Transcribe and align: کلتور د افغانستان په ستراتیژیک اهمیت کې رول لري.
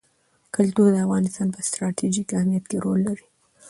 کلتور 0.55 0.87
د 0.93 0.97
افغانستان 1.05 1.47
په 1.55 1.59
ستراتیژیک 1.67 2.27
اهمیت 2.37 2.65
کې 2.69 2.77
رول 2.83 2.99
لري. 3.07 3.25